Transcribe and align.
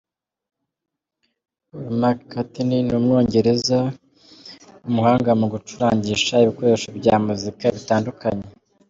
Paul 1.69 1.89
McCartney: 2.01 2.81
Ni 2.87 2.93
umwongereza 2.99 3.79
w’umuhanga 4.83 5.31
mu 5.39 5.45
gucurangisha 5.53 6.33
ibikoresho 6.43 6.87
bya 6.99 7.15
muzika 7.25 7.65
bitandukanye. 7.77 8.45